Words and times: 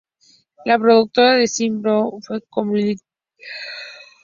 La 0.65 0.79
productora 0.83 1.43
es 1.43 1.59
la 1.59 1.65
Shin-Ei 1.67 1.93
Animation 1.93 2.41
Co., 2.53 2.65
Ltd.. 2.65 3.01